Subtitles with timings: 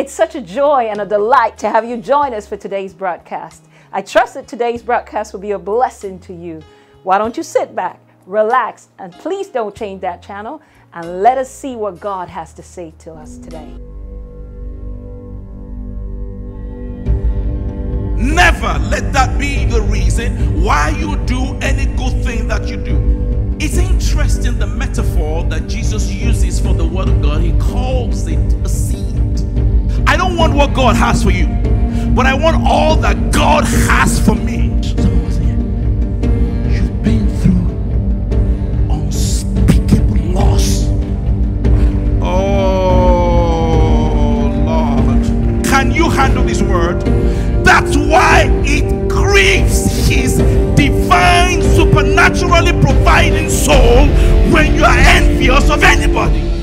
[0.00, 3.66] It's such a joy and a delight to have you join us for today's broadcast.
[3.92, 6.62] I trust that today's broadcast will be a blessing to you.
[7.02, 10.62] Why don't you sit back, relax, and please don't change that channel
[10.94, 13.74] and let us see what God has to say to us today.
[18.16, 22.96] Never let that be the reason why you do any good thing that you do.
[23.60, 27.42] It's interesting the metaphor that Jesus uses for the Word of God.
[27.42, 29.09] He calls it a seed.
[30.10, 31.46] I don't want what God has for you,
[32.16, 34.64] but I want all that God has for me.
[36.68, 37.68] You've been through
[38.92, 40.86] unspeakable loss.
[42.20, 43.30] Oh,
[44.66, 45.64] Lord.
[45.64, 47.02] Can you handle this word?
[47.64, 50.38] That's why it grieves his
[50.74, 54.08] divine, supernaturally providing soul
[54.52, 56.59] when you are envious of anybody.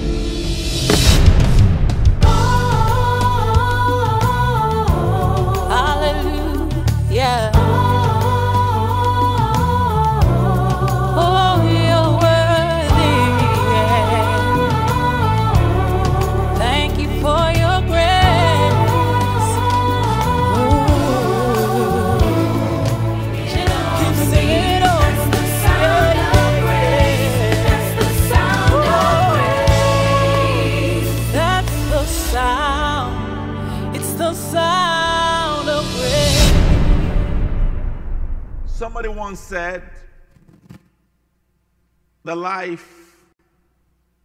[42.28, 43.16] The life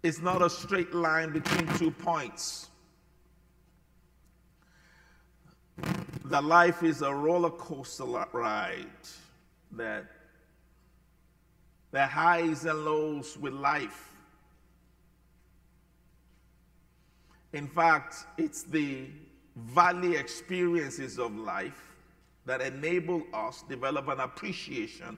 [0.02, 2.68] is not a straight line between two points.
[6.24, 8.86] The life is a roller coaster ride
[9.70, 10.06] that
[11.92, 14.12] the highs and lows with life.
[17.52, 19.06] In fact, it's the
[19.54, 21.94] valley experiences of life
[22.46, 25.16] that enable us develop an appreciation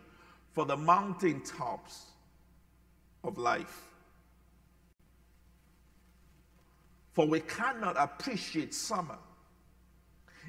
[0.53, 2.09] for the mountain tops
[3.25, 3.83] of life.
[7.13, 9.19] For we cannot appreciate summer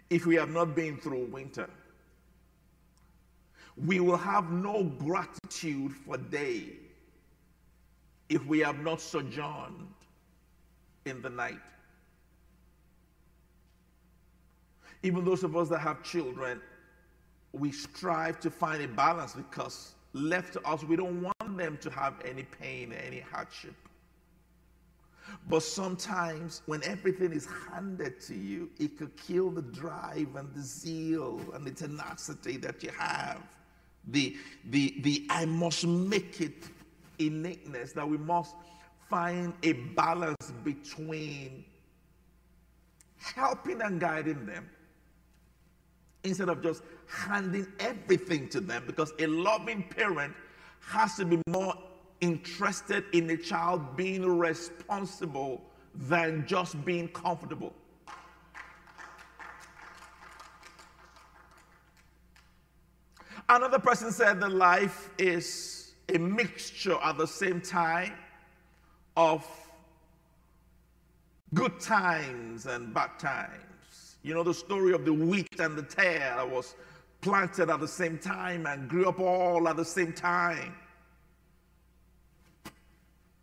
[0.09, 1.69] if we have not been through winter.
[3.85, 6.73] We will have no gratitude for day
[8.29, 9.93] if we have not sojourned
[11.05, 11.59] in the night.
[15.03, 16.59] Even those of us that have children,
[17.51, 21.89] we strive to find a balance because left to us, we don't want them to
[21.89, 23.75] have any pain, any hardship.
[25.49, 30.61] But sometimes when everything is handed to you, it could kill the drive and the
[30.61, 33.41] zeal and the tenacity that you have.
[34.09, 34.35] The,
[34.69, 36.65] the, the I must make it
[37.17, 38.55] innateness that we must
[39.09, 41.65] find a balance between
[43.17, 44.69] helping and guiding them
[46.23, 50.33] instead of just handing everything to them because a loving parent
[50.87, 51.75] has to be more
[52.21, 55.61] interested in the child being responsible
[55.93, 57.73] than just being comfortable.
[63.47, 68.13] Another person said that life is a mixture at the same time
[69.15, 69.45] of
[71.53, 74.17] good times and bad times.
[74.23, 76.75] You know the story of the wheat and the tare that was
[77.25, 80.75] planted at the same time and grew up all at the same time.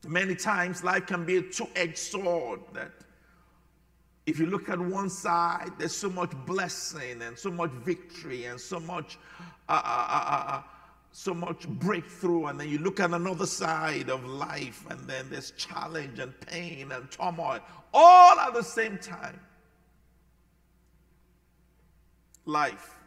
[0.06, 2.92] Many times life can be a two-edged sword that
[4.24, 8.60] if you look at one side, there's so much blessing and so much victory and
[8.60, 9.18] so much
[9.68, 10.62] uh, uh, uh, uh,
[11.10, 15.50] so much breakthrough, and then you look at another side of life, and then there's
[15.52, 17.60] challenge and pain and turmoil,
[17.92, 19.38] all at the same time.
[22.46, 23.01] Life.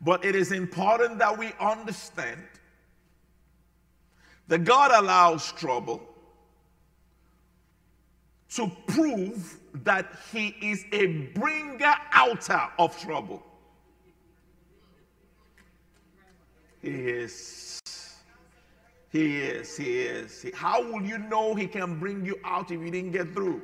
[0.00, 2.42] But it is important that we understand
[4.48, 6.02] that God allows trouble
[8.50, 13.42] to prove that He is a bringer outer of trouble.
[16.82, 17.80] He is.
[19.10, 19.76] He is.
[19.76, 20.46] He is.
[20.54, 23.62] How will you know He can bring you out if you didn't get through?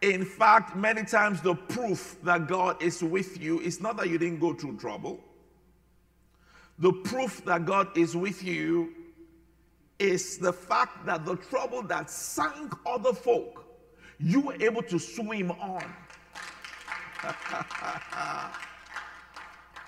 [0.00, 4.18] In fact, many times the proof that God is with you is not that you
[4.18, 5.18] didn't go through trouble.
[6.78, 8.92] The proof that God is with you
[9.98, 13.64] is the fact that the trouble that sank other folk,
[14.20, 15.82] you were able to swim on.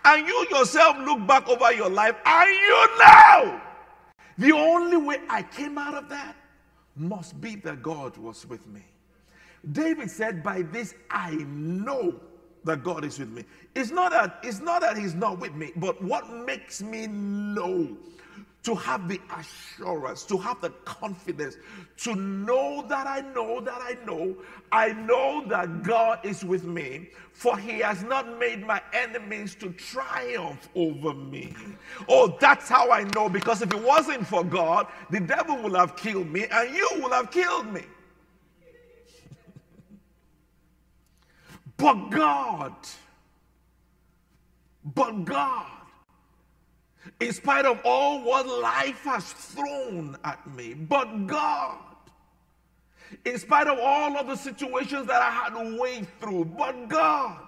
[0.05, 3.61] and you yourself look back over your life and you know
[4.39, 6.35] the only way I came out of that
[6.97, 8.83] must be that God was with me.
[9.73, 12.15] David said, By this I know
[12.65, 13.45] that God is with me.
[13.75, 17.97] It's not that, it's not that He's not with me, but what makes me know
[18.63, 21.57] to have the assurance, to have the confidence,
[21.97, 24.37] to know that I know that I know,
[24.71, 29.71] I know that God is with me, for He has not made my enemies to
[29.71, 31.55] triumph over me.
[32.09, 35.97] Oh, that's how I know, because if it wasn't for God, the devil would have
[35.97, 37.83] killed me and you would have killed me.
[41.81, 42.75] But God,
[44.85, 45.67] but God,
[47.21, 51.79] in spite of all what life has thrown at me, but God,
[53.25, 57.41] in spite of all of the situations that I had to wade through, but God.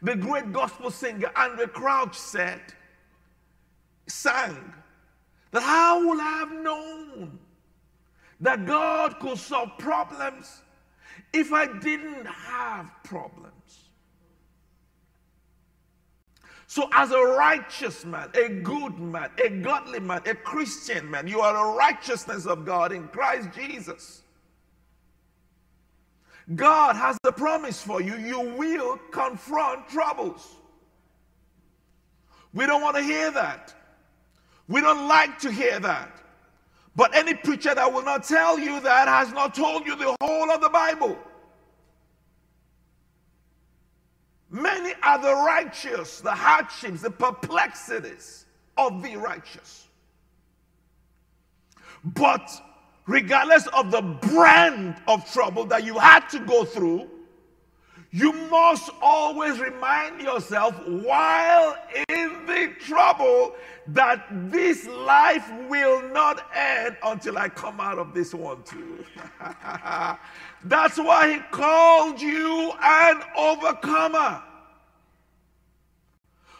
[0.00, 2.60] The great gospel singer Andraé Crouch said,
[4.08, 4.72] sang,
[5.50, 7.38] that how would I have known
[8.40, 10.62] that God could solve problems
[11.32, 13.52] if I didn't have problems?
[16.66, 21.40] So, as a righteous man, a good man, a godly man, a Christian man, you
[21.40, 24.22] are the righteousness of God in Christ Jesus.
[26.54, 28.16] God has a promise for you.
[28.16, 30.56] You will confront troubles.
[32.54, 33.74] We don't want to hear that.
[34.66, 36.21] We don't like to hear that.
[36.94, 40.50] But any preacher that will not tell you that has not told you the whole
[40.50, 41.18] of the Bible.
[44.50, 48.44] Many are the righteous, the hardships, the perplexities
[48.76, 49.88] of the righteous.
[52.04, 52.50] But
[53.06, 57.08] regardless of the brand of trouble that you had to go through,
[58.12, 61.76] you must always remind yourself while
[62.10, 63.54] in the trouble
[63.88, 69.02] that this life will not end until I come out of this one too.
[70.64, 74.42] That's why he called you an overcomer.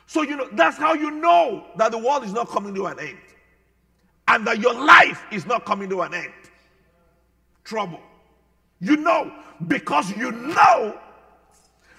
[0.07, 2.99] So you know that's how you know that the world is not coming to an
[3.01, 3.17] end
[4.29, 6.33] and that your life is not coming to an end.
[7.65, 8.01] Trouble.
[8.81, 9.33] You know
[9.69, 10.99] because you know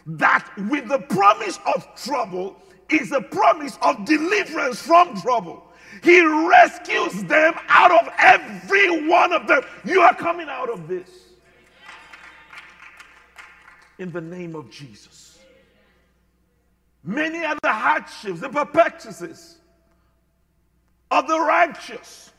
[0.05, 2.57] that with the promise of trouble
[2.89, 5.63] is a promise of deliverance from trouble.
[6.03, 9.61] He rescues them out of every one of them.
[9.85, 11.09] You are coming out of this.
[13.99, 15.39] In the name of Jesus.
[17.03, 19.57] Many are the hardships, the perplexities
[21.11, 22.31] of the righteous,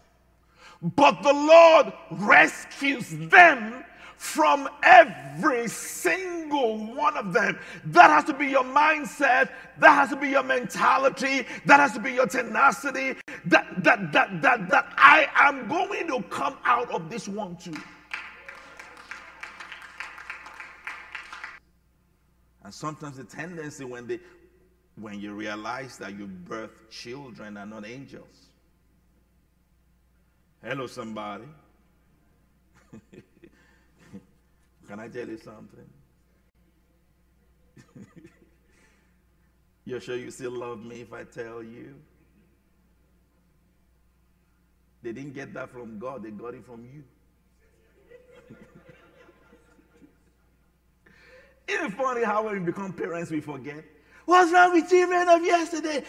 [0.83, 3.85] but the Lord rescues them
[4.25, 7.59] from every single one of them.
[7.85, 9.51] That has to be your mindset.
[9.79, 11.47] That has to be your mentality.
[11.67, 13.17] That has to be your tenacity.
[13.45, 17.77] That that that that that I am going to come out of this one too.
[22.65, 24.21] And sometimes the tendency when they
[24.97, 28.47] when you realize that you birth children are not angels.
[30.63, 31.45] Hello, somebody.
[34.87, 35.89] Can I tell you something?
[39.85, 41.95] You're sure you still love me if I tell you?
[45.03, 47.05] They didn't get that from God, they got it from you.
[51.69, 53.85] Isn't it funny how when we become parents we forget?
[54.25, 56.05] What's wrong with children of yesterday?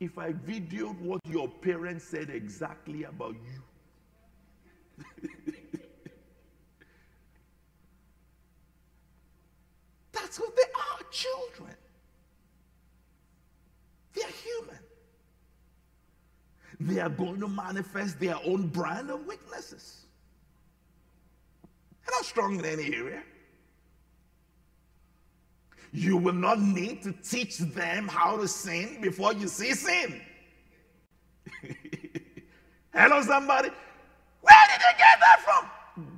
[0.00, 3.62] If I videoed what your parents said exactly about you.
[10.32, 11.76] That's who they are children.
[14.14, 14.78] They are human.
[16.80, 20.06] They are going to manifest their own brand of weaknesses.
[21.62, 23.22] They're not strong in any area.
[25.92, 30.22] You will not need to teach them how to sin before you see sin.
[32.94, 33.68] Hello, somebody.
[34.40, 35.68] Where did you get that from?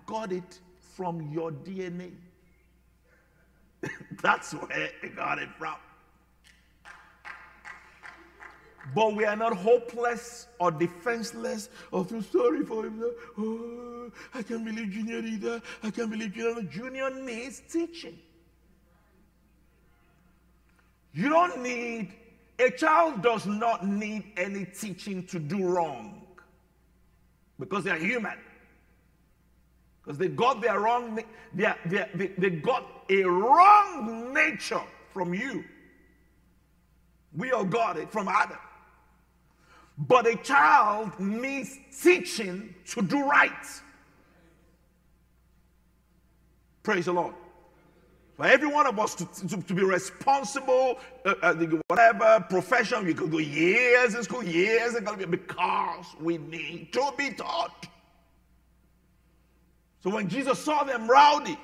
[0.06, 0.60] Got it
[0.94, 2.12] from your DNA.
[4.22, 5.76] That's where they got it from.
[8.94, 13.02] But we are not hopeless or defenseless or feel sorry for him.
[13.38, 15.62] Oh, I can't believe Junior either.
[15.82, 16.62] I can't believe Junior.
[16.64, 18.18] Junior needs teaching.
[21.14, 22.12] You don't need,
[22.58, 26.26] a child does not need any teaching to do wrong
[27.58, 28.36] because they are human.
[30.04, 31.18] Because they got their wrong,
[31.54, 34.82] they, they, they, they got a wrong nature
[35.12, 35.64] from you.
[37.36, 38.58] We all got it from Adam.
[39.96, 43.52] But a child needs teaching to do right.
[46.82, 47.34] Praise the Lord.
[48.36, 51.54] For every one of us to, to, to be responsible, uh, uh,
[51.86, 54.96] whatever profession, we could go years in school, years
[55.30, 57.86] because we need to be taught.
[60.04, 61.58] So when Jesus saw them rowdy,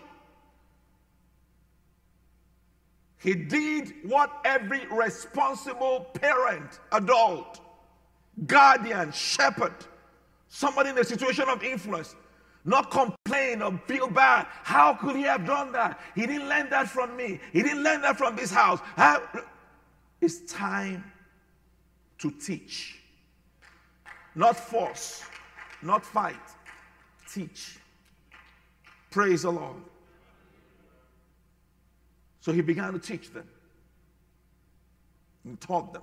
[3.19, 7.61] he did what every responsible parent, adult,
[8.47, 9.75] guardian, shepherd,
[10.49, 12.17] somebody in a situation of influence
[12.65, 14.47] not complain or feel bad.
[14.63, 16.01] How could he have done that?
[16.15, 17.41] He didn't learn that from me.
[17.53, 18.81] He didn't learn that from this house.
[20.23, 21.05] It's time
[22.21, 23.01] to teach,
[24.35, 25.25] not force,
[25.83, 26.37] not fight.
[27.31, 27.77] Teach.
[29.11, 29.77] Praise the Lord.
[32.41, 33.47] So he began to teach them
[35.45, 36.03] and taught them.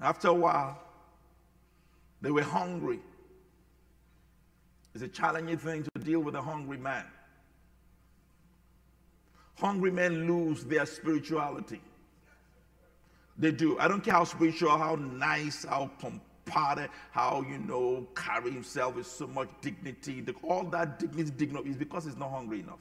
[0.00, 0.80] After a while,
[2.20, 3.00] they were hungry.
[4.94, 7.04] It's a challenging thing to deal with a hungry man.
[9.56, 11.80] Hungry men lose their spirituality.
[13.36, 13.78] They do.
[13.78, 15.90] I don't care how spiritual, how nice, how
[16.48, 20.20] pompaded, how, you know, carry himself with so much dignity.
[20.20, 22.78] The, all that dignity, dignity is because he's not hungry enough.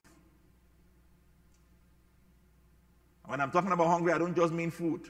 [3.26, 5.10] When I'm talking about hungry, I don't just mean food.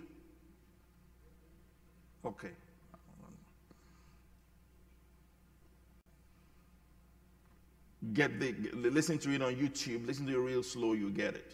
[2.26, 2.50] Okay.
[8.14, 10.06] Get the listen to it on YouTube.
[10.06, 10.94] Listen to it real slow.
[10.94, 11.54] You get it.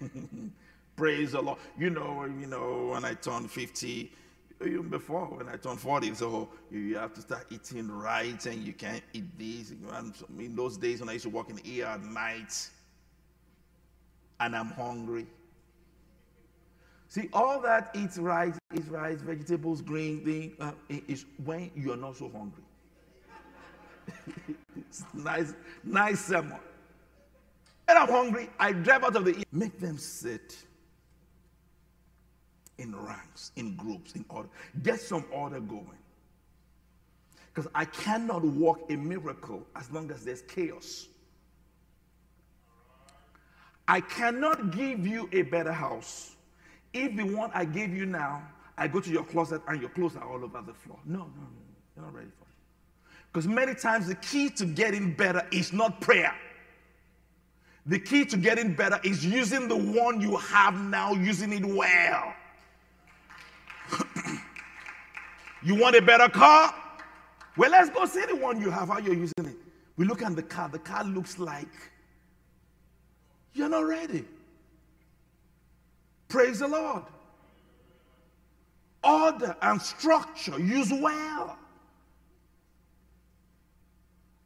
[0.96, 1.58] Praise the Lord.
[1.78, 4.12] You know, you know, when I turned 50,
[4.64, 8.72] even before when I turned 40, so you have to start eating right and you
[8.72, 9.70] can't eat this.
[9.70, 12.68] In those days when I used to walk in the ER at night
[14.40, 15.26] and I'm hungry.
[17.08, 20.72] See, all that eats right, eats rice, vegetables, green thing, uh,
[21.06, 22.64] is when you're not so hungry.
[25.14, 26.58] nice, nice sermon.
[27.86, 28.50] And I'm hungry.
[28.58, 30.56] I drive out of the make them sit
[32.78, 34.48] in ranks, in groups, in order.
[34.82, 35.98] Get some order going.
[37.52, 41.06] Because I cannot walk a miracle as long as there's chaos.
[43.88, 46.36] I cannot give you a better house
[46.92, 48.42] if the one I gave you now,
[48.76, 50.98] I go to your closet and your clothes are all over the floor.
[51.04, 51.48] No, no, no.
[51.96, 53.12] You're not ready for it.
[53.32, 56.34] Because many times the key to getting better is not prayer.
[57.86, 62.34] The key to getting better is using the one you have now, using it well.
[65.62, 66.74] you want a better car?
[67.56, 69.56] Well, let's go see the one you have, how you're using it.
[69.96, 71.68] We look at the car, the car looks like
[73.52, 74.24] you're not ready.
[76.28, 77.02] Praise the Lord.
[79.02, 81.58] Order and structure, use well.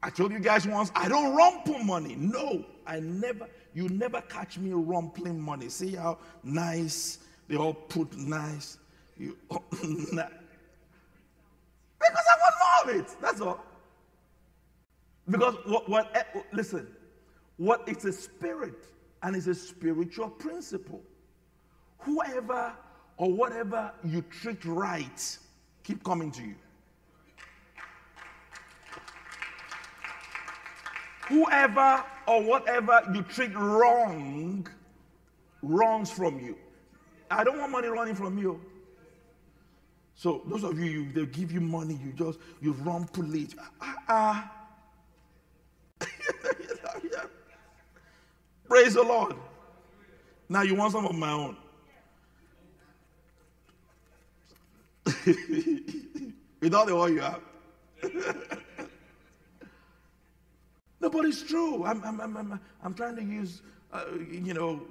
[0.02, 2.16] I told you guys once, I don't rumple money.
[2.16, 5.68] No, I never, you never catch me rumpling money.
[5.68, 7.18] See how nice
[7.48, 8.78] they all put nice.
[9.18, 9.78] You, because
[12.30, 13.16] I want more of it.
[13.20, 13.64] That's all.
[15.30, 16.88] Because what, what, eh, listen,
[17.56, 18.86] what it's a spirit
[19.22, 21.00] and it's a spiritual principle.
[21.98, 22.72] Whoever
[23.16, 25.38] or whatever you treat right,
[25.84, 26.56] keep coming to you.
[31.28, 34.66] Whoever or whatever you treat wrong,
[35.62, 36.56] wrongs from you.
[37.30, 38.60] I don't want money running from you.
[40.14, 43.54] So those of you, you they give you money, you just you run police.
[43.80, 44.52] Ah,
[46.00, 46.06] uh,
[48.68, 49.34] Praise the Lord.
[50.48, 51.56] Now you want some of my own.
[56.60, 57.40] With all the oil you have.
[61.00, 61.84] no, but it's true.
[61.84, 64.82] I'm, I'm, I'm, I'm, I'm trying to use, uh, you know,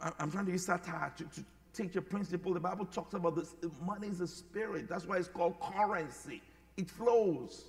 [0.00, 2.54] I'm, I'm, trying to use satire to, to teach a principle.
[2.54, 3.54] The Bible talks about this.
[3.84, 4.88] Money is a spirit.
[4.88, 6.42] That's why it's called currency.
[6.76, 7.64] It flows.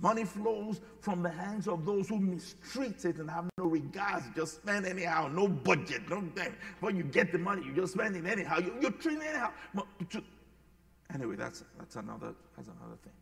[0.00, 4.24] Money flows from the hands of those who mistreat it and have no regards.
[4.34, 6.54] Just spend anyhow, no budget, no thing.
[6.80, 8.58] But you get the money, you just spend it anyhow.
[8.58, 9.50] You, you treat it anyhow.
[11.12, 13.12] Anyway, that's that's another that's another thing.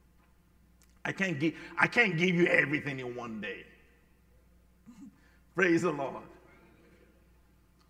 [1.04, 3.64] I can't give I can't give you everything in one day.
[5.56, 6.22] Praise the Lord.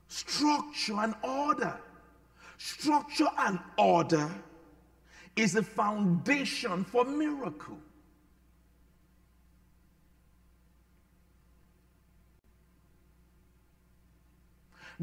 [0.09, 1.79] Structure and order.
[2.57, 4.31] Structure and order
[5.37, 7.79] is the foundation for miracle.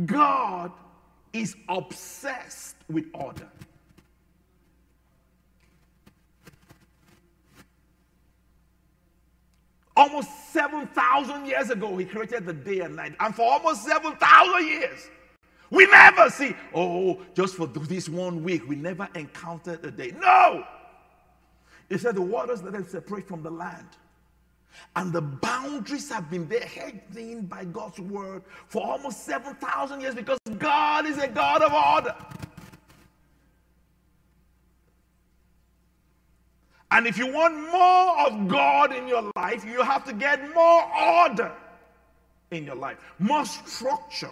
[0.06, 0.72] God
[1.32, 3.50] is obsessed with order.
[9.96, 13.16] Almost 7,000 years ago, He created the day and night.
[13.20, 15.10] And for almost 7,000 years,
[15.70, 20.14] we never see, oh, just for this one week, we never encountered a day.
[20.20, 20.64] No!
[21.90, 23.88] He said the waters let them separate from the land.
[24.96, 30.16] And the boundaries have been there, hedged in by God's word for almost 7,000 years
[30.16, 32.16] because God is a God of order.
[36.92, 40.84] And if you want more of God in your life, you have to get more
[40.96, 41.52] order
[42.52, 44.30] in your life, more structure.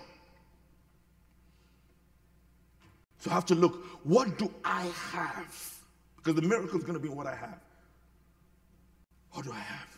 [3.20, 5.80] So I have to look, what do I have?
[6.18, 7.60] Because the miracle is going to be what I have.
[9.32, 9.98] What do I have?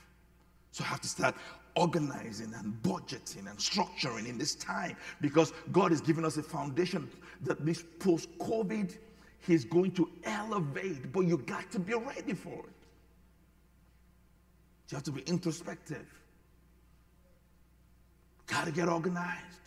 [0.71, 1.35] So I have to start
[1.75, 7.09] organizing and budgeting and structuring in this time because God is giving us a foundation
[7.43, 8.97] that this post COVID
[9.45, 12.75] He's going to elevate, but you got to be ready for it.
[14.89, 16.05] You have to be introspective.
[18.47, 19.59] Got to get organized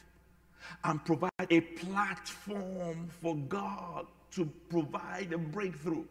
[0.84, 6.04] and provide a platform for God to provide a breakthrough.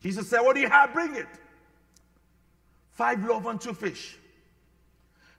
[0.00, 0.92] Jesus said, What do you have?
[0.92, 1.26] Bring it.
[2.92, 4.16] Five loaves and two fish.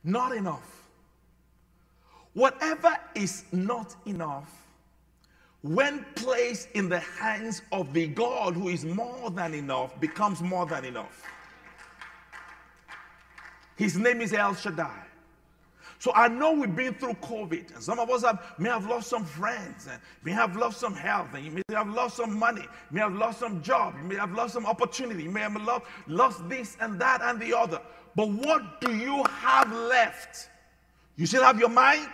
[0.03, 0.89] Not enough.
[2.33, 4.51] Whatever is not enough
[5.61, 10.65] when placed in the hands of the God who is more than enough, becomes more
[10.65, 11.23] than enough.
[13.75, 15.05] His name is El Shaddai.
[15.99, 19.07] So I know we've been through COVID, and some of us have, may have lost
[19.07, 22.65] some friends, and may have lost some health, and you may have lost some money,
[22.89, 25.85] may have lost some job, you may have lost some opportunity, you may have lost,
[26.07, 27.79] lost this and that and the other.
[28.15, 30.49] But what do you have left?
[31.17, 32.09] You still have your mind,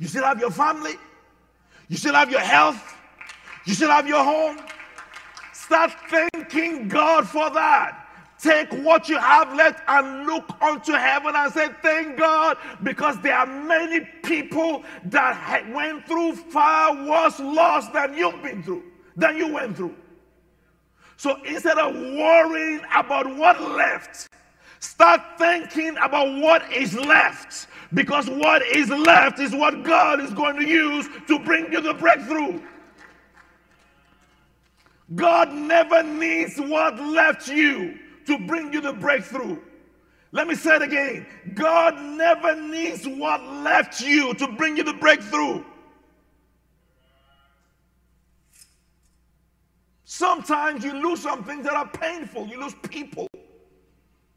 [0.00, 0.94] you still have your family,
[1.88, 2.94] you still have your health.
[3.64, 4.58] You still have your home.
[5.52, 8.06] Start thanking God for that.
[8.38, 13.34] Take what you have left and look unto heaven and say, Thank God, because there
[13.34, 18.84] are many people that went through far worse loss than you've been through,
[19.16, 19.96] than you went through.
[21.16, 24.28] So instead of worrying about what left,
[24.80, 27.68] start thinking about what is left.
[27.94, 31.94] Because what is left is what God is going to use to bring you the
[31.94, 32.60] breakthrough.
[35.14, 39.58] God never needs what left you to bring you the breakthrough.
[40.32, 41.26] Let me say it again.
[41.54, 45.64] God never needs what left you to bring you the breakthrough.
[50.04, 52.46] Sometimes you lose some things that are painful.
[52.46, 53.28] You lose people,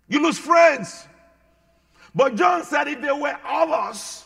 [0.07, 1.07] you lose friends,
[2.13, 4.25] but John said, if there were others,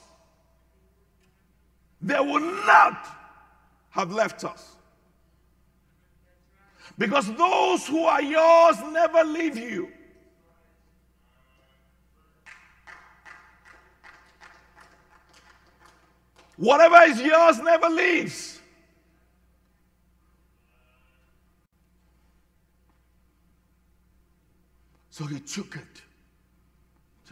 [2.01, 3.07] they would not
[3.91, 4.75] have left us.
[6.97, 9.89] Because those who are yours never leave you.
[16.57, 18.59] Whatever is yours never leaves.
[25.09, 26.01] So he took it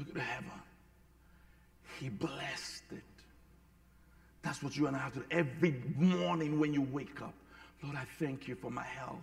[0.01, 0.51] took it to heaven.
[1.99, 3.03] He blessed it.
[4.41, 7.33] That's what you and I have to do every morning when you wake up.
[7.83, 9.19] Lord, I thank you for my health.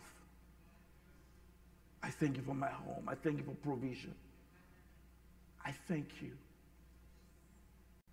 [2.03, 3.09] I thank you for my home.
[3.09, 4.15] I thank you for provision.
[5.65, 6.31] I thank you.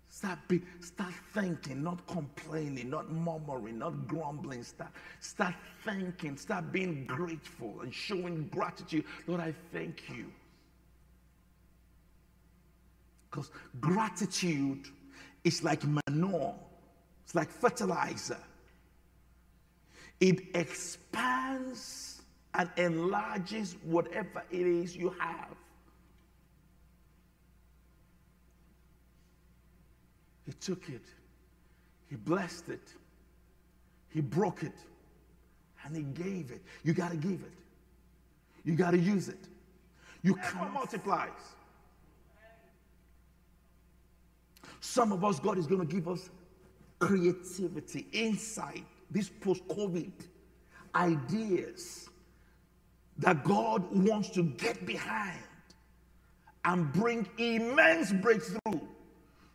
[0.08, 4.62] Start, be, start thinking, not complaining, not murmuring, not grumbling.
[4.62, 9.04] Start, start thinking, start being grateful and showing gratitude.
[9.26, 10.26] Lord, I thank you.
[13.30, 14.88] Because gratitude
[15.44, 16.54] is like manure,
[17.24, 18.38] it's like fertilizer.
[20.20, 22.22] It expands
[22.54, 25.54] and enlarges whatever it is you have.
[30.46, 31.02] He took it,
[32.08, 32.94] he blessed it,
[34.08, 34.72] he broke it,
[35.84, 36.62] and he gave it.
[36.82, 37.52] You got to give it,
[38.64, 39.48] you got to use it.
[40.22, 41.28] You can't multiply.
[44.86, 46.30] Some of us, God is going to give us
[47.00, 50.12] creativity, insight, this post COVID,
[50.94, 52.08] ideas
[53.18, 55.42] that God wants to get behind
[56.64, 58.80] and bring immense breakthrough.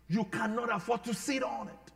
[0.09, 1.93] You cannot afford to sit on it.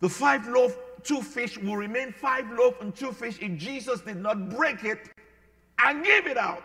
[0.00, 4.16] The five loaf, two fish will remain five loaf and two fish if Jesus did
[4.16, 5.10] not break it
[5.84, 6.64] and give it out.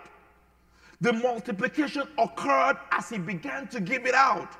[1.01, 4.55] The multiplication occurred as he began to give it out.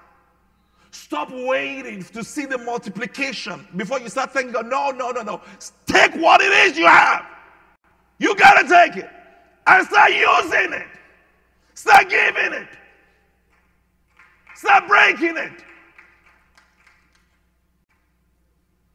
[0.92, 5.42] Stop waiting to see the multiplication before you start thinking, no, no, no, no.
[5.86, 7.26] Take what it is you have.
[8.20, 9.10] You got to take it
[9.68, 10.88] and start using it.
[11.74, 12.68] Start giving it.
[14.56, 15.64] Start breaking it.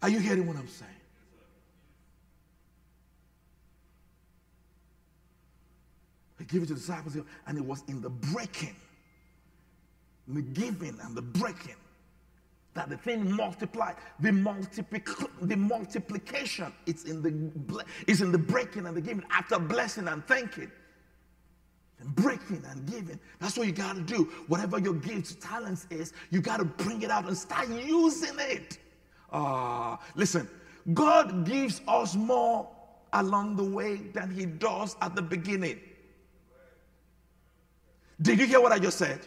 [0.03, 0.91] Are you hearing what I'm saying?
[6.39, 8.77] He gave it to the disciples, and it was in the breaking,
[10.29, 11.75] in the giving and the breaking,
[12.77, 13.97] that the thing multiplied.
[14.21, 14.31] The,
[15.43, 20.09] the multiplication it's in the ble- is in the breaking and the giving after blessing
[20.09, 20.71] and thanking.
[21.99, 23.19] And breaking and giving.
[23.41, 24.25] That's what you got to do.
[24.49, 28.79] Whatever your gifts, talents is, you got to bring it out and start using it.
[29.33, 30.49] Ah, listen,
[30.93, 32.69] God gives us more
[33.15, 35.81] along the way than He does at the beginning.
[38.21, 39.21] Did you hear what I just said?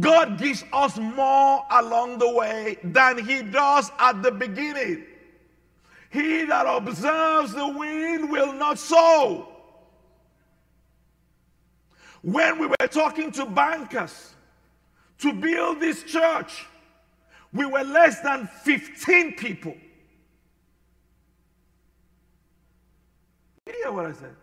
[0.00, 5.04] God gives us more along the way than He does at the beginning.
[6.10, 9.48] He that observes the wind will not sow.
[12.22, 14.34] When we were talking to bankers
[15.18, 16.66] to build this church,
[17.52, 19.74] we were less than 15 people.
[23.66, 24.36] You hear what I said?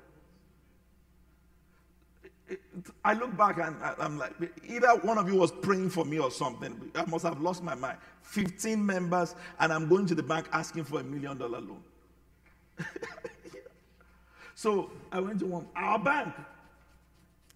[3.04, 4.34] I look back and I'm like,
[4.68, 6.92] either one of you was praying for me or something.
[6.96, 7.98] I must have lost my mind.
[8.24, 11.82] 15 members, and I'm going to the bank asking for a million dollar loan.
[14.56, 16.34] so I went to one, our bank,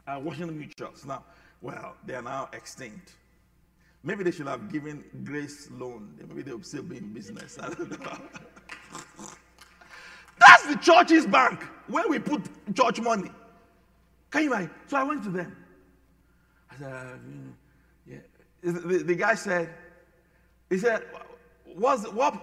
[0.08, 1.06] uh, Washington Mutuals.
[1.06, 1.24] Now,
[1.62, 3.14] well, they are now extinct.
[4.04, 6.14] Maybe they should have given Grace loan.
[6.28, 7.58] Maybe they would still be in business.
[7.62, 8.18] I don't know.
[10.40, 12.44] That's the church's bank where we put
[12.76, 13.32] church money.
[14.34, 14.72] Can you imagine?
[14.88, 15.56] So I went to them.
[16.72, 17.06] I said, uh,
[18.08, 18.18] yeah.
[18.64, 19.70] The, the, guy said,
[20.72, 21.04] he said,
[21.76, 22.34] What's, what,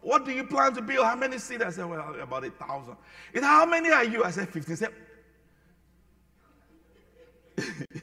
[0.00, 1.04] what do you plan to build?
[1.04, 1.62] How many seats?
[1.62, 2.96] I said, well, about a thousand.
[3.30, 4.24] He said, how many are you?
[4.24, 4.74] I said, 15.
[4.74, 4.92] He said,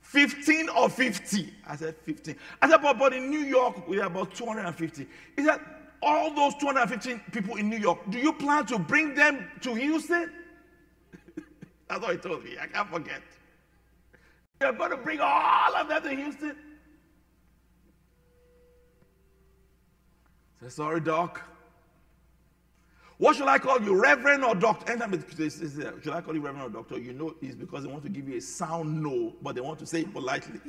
[0.00, 1.52] 15 or 50?
[1.66, 2.36] I said, 15.
[2.62, 5.06] I said, but, but in New York, we are about 250.
[5.34, 5.58] He said,
[6.02, 10.30] all those 250 people in New York, do you plan to bring them to Houston?
[11.88, 12.56] That's what he told me.
[12.60, 13.22] I can't forget.
[14.60, 16.56] You're going to bring all of them to Houston?
[20.60, 21.42] Said, sorry, Doc.
[23.18, 24.92] What should I call you, Reverend or Doctor?
[24.92, 26.98] Anytime should I call you Reverend or Doctor?
[26.98, 29.78] You know it's because they want to give you a sound no, but they want
[29.78, 30.60] to say it politely.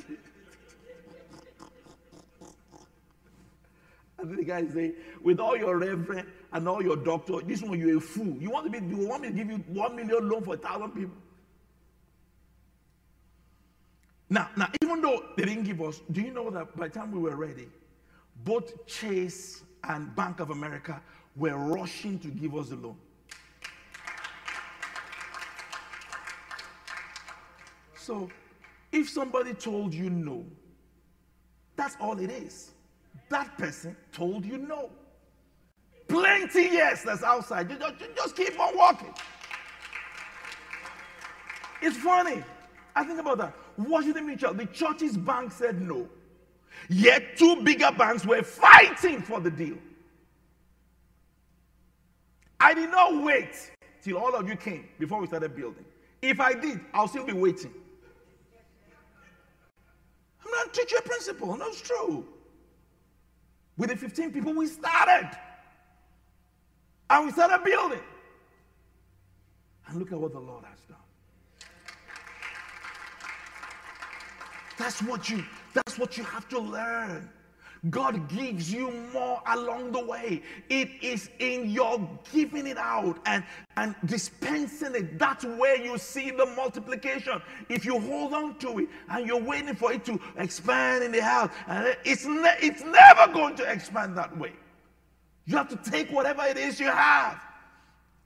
[4.17, 7.80] and then the guy say, with all your Reverend and all your Doctor, this one
[7.80, 8.38] you're a fool.
[8.40, 8.86] You want to be?
[8.86, 11.16] You want me to give you one million loan for a thousand people?
[14.30, 17.12] Now, now, even though they didn't give us, do you know that by the time
[17.12, 17.68] we were ready,
[18.44, 21.02] both Chase and Bank of America
[21.36, 22.98] were rushing to give us the loan.
[27.96, 28.30] So,
[28.92, 30.46] if somebody told you no,
[31.76, 32.72] that's all it is.
[33.30, 34.90] That person told you no.
[36.08, 37.70] Plenty yes that's outside.
[37.70, 39.14] You just, you just keep on walking.
[41.82, 42.44] It's funny.
[42.96, 43.54] I think about that.
[43.78, 46.10] Washington Mutual, the church's bank said no.
[46.90, 49.78] Yet two bigger banks were fighting for the deal.
[52.60, 55.86] I did not wait till all of you came before we started building.
[56.22, 57.74] If I did, I'll still be waiting.
[60.44, 62.26] I'm not teaching a principle, and that's true.
[63.78, 65.30] With the 15 people, we started.
[67.10, 68.02] And we started building.
[69.88, 70.98] And look at what the Lord has done.
[74.78, 77.30] That's what you that's what you have to learn.
[77.90, 80.42] God gives you more along the way.
[80.70, 83.44] It is in your giving it out and,
[83.76, 85.20] and dispensing it.
[85.20, 87.42] That's where you see the multiplication.
[87.70, 91.24] If you hold on to it and you're waiting for it to expand in the
[91.24, 91.50] house,
[92.04, 94.54] it's, ne- it's never going to expand that way.
[95.46, 97.42] You have to take whatever it is you have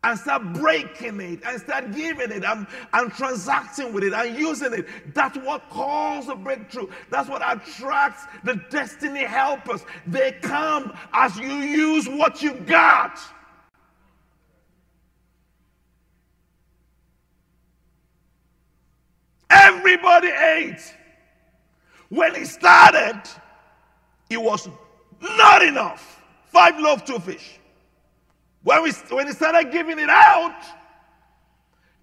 [0.04, 4.74] and start breaking it and start giving it and, and transacting with it and using
[4.74, 4.88] it.
[5.14, 6.88] That's what calls a breakthrough.
[7.12, 9.86] That's what attracts the destiny helpers.
[10.08, 13.20] They come as you use what you got.
[19.52, 20.96] Everybody ate.
[22.10, 23.22] When he started,
[24.32, 24.68] it was
[25.22, 26.24] not enough.
[26.48, 27.61] Five loaves, two fish.
[28.64, 30.64] When, we, when he started giving it out,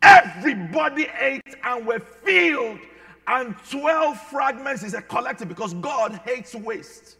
[0.02, 2.78] everybody ate and were filled.
[3.26, 7.16] And 12 fragments is a collective because God hates waste.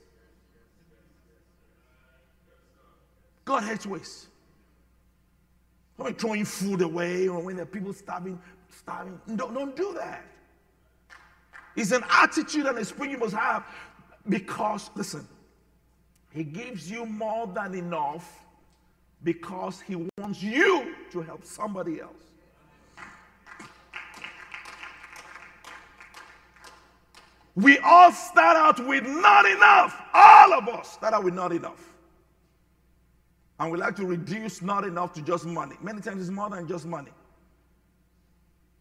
[3.44, 4.28] God hates waste.
[5.96, 9.20] When you're throwing food away or when there are people starving, starving.
[9.36, 10.24] Don't, don't do that.
[11.76, 13.64] It's an attitude and a spirit you must have
[14.28, 15.26] because, listen,
[16.30, 18.47] he gives you more than enough
[19.22, 22.12] because he wants you to help somebody else.
[27.54, 30.00] We all start out with not enough.
[30.14, 31.92] All of us start out with not enough.
[33.58, 35.74] And we like to reduce not enough to just money.
[35.82, 37.10] Many times it's more than just money.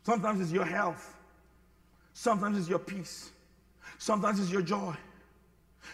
[0.04, 1.16] Sometimes it's your health.
[2.14, 3.32] Sometimes it's your peace.
[3.98, 4.96] Sometimes it's your joy.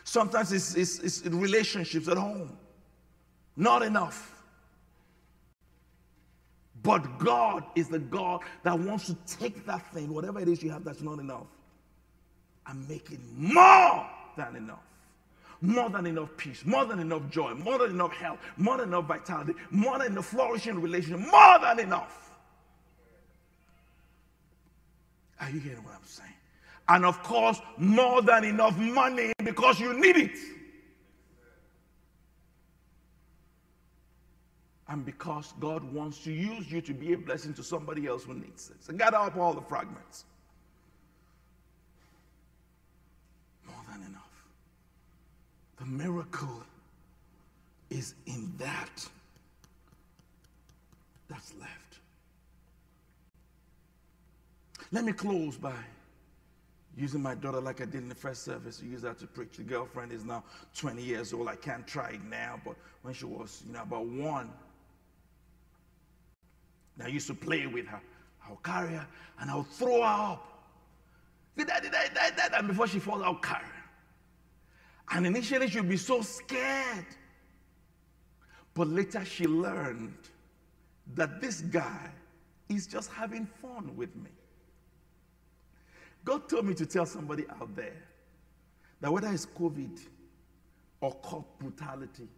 [0.04, 2.58] Sometimes it's, it's, it's relationships at home.
[3.56, 4.33] Not enough.
[6.84, 10.70] But God is the God that wants to take that thing, whatever it is you
[10.70, 11.48] have that's not enough,
[12.68, 14.06] and make it more
[14.38, 14.84] than enough.
[15.62, 19.06] More than enough peace, more than enough joy, more than enough health, more than enough
[19.06, 22.32] vitality, more than enough flourishing relationship, more than enough.
[25.40, 26.30] Are you hearing what I'm saying?
[26.90, 30.38] And of course, more than enough money because you need it.
[34.90, 38.34] And because God wants to use you to be a blessing to somebody else who
[38.34, 38.84] needs it.
[38.84, 40.26] So gather up all the fragments.
[43.66, 44.46] More than enough.
[45.80, 46.64] The miracle
[47.90, 49.08] is in that
[51.30, 52.00] that's left.
[54.92, 55.74] Let me close by
[56.96, 58.82] using my daughter like I did in the first service.
[58.84, 59.58] I used that to preach.
[59.58, 60.44] The girlfriend is now
[60.76, 61.48] 20 years old.
[61.48, 64.52] I can't try it now, but when she was, you know, about one,
[67.02, 68.02] I used to play with her.
[68.48, 69.08] I'll carry her
[69.40, 70.50] and I'll throw her up.
[71.58, 73.84] And before she falls, I'll carry her.
[75.12, 77.06] And initially she'll be so scared.
[78.74, 80.18] But later she learned
[81.16, 82.10] that this guy
[82.70, 84.30] is just having fun with me.
[86.26, 88.02] God told me to tell somebody out there
[89.02, 90.00] that whether it's COVID
[91.02, 92.30] or cop brutality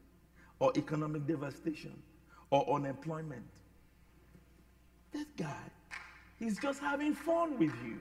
[0.60, 1.94] or economic devastation
[2.50, 3.46] or unemployment,
[5.16, 5.56] this guy,
[6.38, 7.98] he's just having fun with you.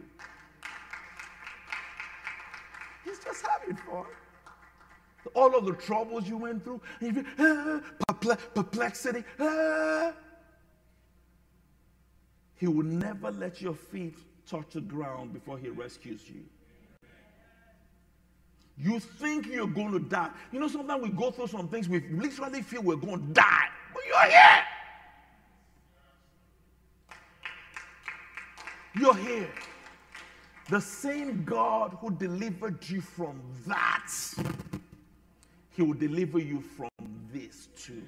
[3.05, 4.07] He's just having fun.
[5.35, 7.81] All of the troubles you went through, you ah,
[8.55, 9.25] perplexity.
[9.39, 10.13] Ah.
[12.57, 14.17] He will never let your feet
[14.49, 16.43] touch the ground before he rescues you.
[18.77, 20.31] You think you're going to die.
[20.51, 23.69] You know, sometimes we go through some things, we literally feel we're going to die,
[23.93, 24.74] but you're here.
[28.99, 29.49] You're here.
[30.71, 34.11] The same God who delivered you from that,
[35.71, 36.89] he will deliver you from
[37.33, 38.03] this too.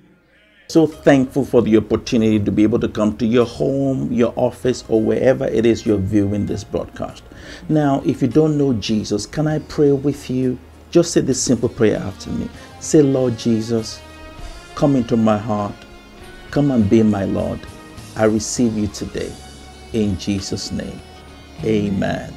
[0.68, 4.84] So thankful for the opportunity to be able to come to your home, your office,
[4.88, 7.22] or wherever it is you're viewing this broadcast.
[7.68, 10.58] Now, if you don't know Jesus, can I pray with you?
[10.90, 12.48] Just say this simple prayer after me.
[12.80, 14.00] Say, Lord Jesus,
[14.76, 15.74] come into my heart.
[16.50, 17.60] Come and be my Lord.
[18.16, 19.32] I receive you today.
[19.96, 21.00] In Jesus' name.
[21.64, 22.30] Amen.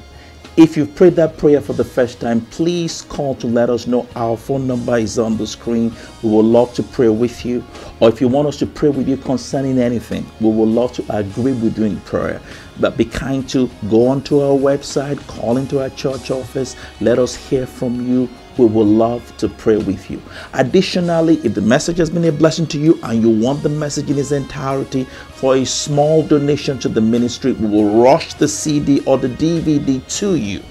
[0.55, 4.07] If you've prayed that prayer for the first time, please call to let us know.
[4.15, 5.93] Our phone number is on the screen.
[6.23, 7.65] We would love to pray with you.
[7.99, 11.05] Or if you want us to pray with you concerning anything, we would love to
[11.09, 12.41] agree with you in prayer.
[12.79, 17.35] But be kind to go onto our website, call into our church office, let us
[17.35, 20.21] hear from you we would love to pray with you.
[20.53, 24.09] Additionally, if the message has been a blessing to you and you want the message
[24.09, 29.01] in its entirety for a small donation to the ministry, we will rush the CD
[29.05, 30.61] or the DVD to you.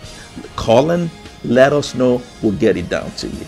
[0.57, 1.11] Call and
[1.45, 2.23] let us know.
[2.43, 3.47] We'll get it down to you.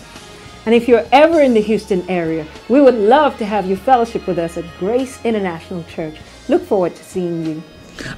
[0.65, 4.27] And if you're ever in the Houston area, we would love to have you fellowship
[4.27, 6.15] with us at Grace International Church.
[6.47, 7.63] Look forward to seeing you.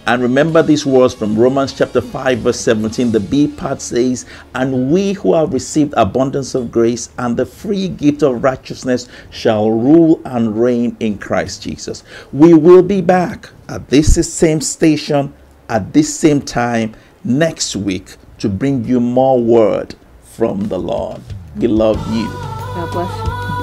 [0.08, 3.12] And remember these words from Romans chapter 5, verse 17.
[3.12, 7.88] The B part says, And we who have received abundance of grace and the free
[7.88, 12.04] gift of righteousness shall rule and reign in Christ Jesus.
[12.32, 15.34] We will be back at this same station
[15.70, 16.94] at this same time
[17.24, 21.22] next week to bring you more word from the Lord.
[21.56, 22.26] We love you.
[22.26, 23.63] God bless you.